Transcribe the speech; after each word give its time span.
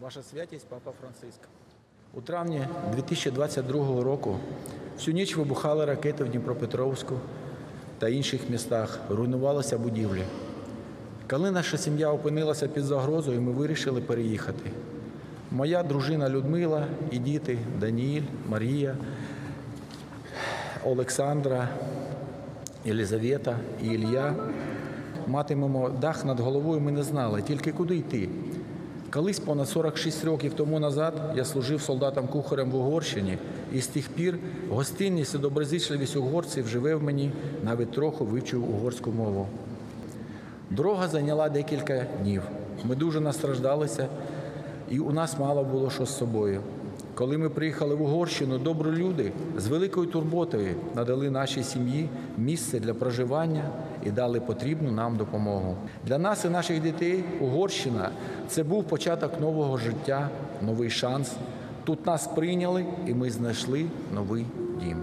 Ваша 0.00 0.22
святість, 0.22 0.66
папа 0.68 0.90
Франциск. 1.00 1.40
У 2.14 2.20
травні 2.20 2.66
2022 2.92 4.02
року 4.02 4.36
всю 4.96 5.14
ніч 5.14 5.36
вибухали 5.36 5.84
ракети 5.84 6.24
в 6.24 6.28
Дніпропетровську 6.28 7.14
та 7.98 8.08
інших 8.08 8.50
містах, 8.50 9.00
руйнувалися 9.08 9.78
будівлі. 9.78 10.22
Коли 11.30 11.50
наша 11.50 11.78
сім'я 11.78 12.10
опинилася 12.10 12.68
під 12.68 12.84
загрозою, 12.84 13.42
ми 13.42 13.52
вирішили 13.52 14.00
переїхати. 14.00 14.70
Моя 15.50 15.82
дружина 15.82 16.28
Людмила 16.28 16.86
і 17.10 17.18
діти 17.18 17.58
Даніїль, 17.80 18.22
Марія, 18.48 18.96
Олександра, 20.84 21.68
Єлизавета 22.84 23.58
і 23.82 23.86
Ілля. 23.86 24.34
Матимемо 25.26 25.90
дах 25.90 26.24
над 26.24 26.40
головою, 26.40 26.80
ми 26.80 26.92
не 26.92 27.02
знали, 27.02 27.42
тільки 27.42 27.72
куди 27.72 27.96
йти. 27.96 28.28
Колись 29.14 29.40
понад 29.40 29.68
46 29.68 30.24
років 30.24 30.54
тому 30.54 30.78
назад 30.78 31.14
я 31.36 31.44
служив 31.44 31.80
солдатом-кухарем 31.80 32.70
в 32.70 32.74
Угорщині, 32.74 33.38
і 33.72 33.80
з 33.80 33.86
тих 33.86 34.08
пір 34.08 34.38
гостинність 34.70 35.34
і 35.34 35.38
доброзичливість 35.38 36.16
угорців 36.16 36.68
живе 36.68 36.94
в 36.94 37.02
мені, 37.02 37.30
навіть 37.62 37.92
трохи 37.92 38.24
вивчив 38.24 38.70
угорську 38.70 39.12
мову. 39.12 39.46
Дорога 40.70 41.08
зайняла 41.08 41.48
декілька 41.48 42.06
днів. 42.22 42.42
Ми 42.84 42.94
дуже 42.96 43.20
настраждалися, 43.20 44.08
і 44.90 44.98
у 44.98 45.12
нас 45.12 45.38
мало 45.38 45.64
було 45.64 45.90
що 45.90 46.06
з 46.06 46.16
собою. 46.16 46.60
Коли 47.14 47.38
ми 47.38 47.48
приїхали 47.48 47.94
в 47.94 48.02
Угорщину, 48.02 48.58
добрі 48.58 48.88
люди 48.88 49.32
з 49.56 49.66
великою 49.66 50.06
турботою 50.06 50.74
надали 50.94 51.30
нашій 51.30 51.62
сім'ї 51.62 52.08
місце 52.38 52.80
для 52.80 52.94
проживання 52.94 53.64
і 54.06 54.10
дали 54.10 54.40
потрібну 54.40 54.92
нам 54.92 55.16
допомогу. 55.16 55.76
Для 56.06 56.18
нас 56.18 56.44
і 56.44 56.48
наших 56.48 56.82
дітей 56.82 57.24
Угорщина 57.40 58.10
це 58.48 58.62
був 58.62 58.84
початок 58.84 59.40
нового 59.40 59.76
життя, 59.76 60.28
новий 60.62 60.90
шанс. 60.90 61.32
Тут 61.84 62.06
нас 62.06 62.26
прийняли, 62.26 62.84
і 63.06 63.14
ми 63.14 63.30
знайшли 63.30 63.84
новий 64.14 64.46
дім. 64.80 65.02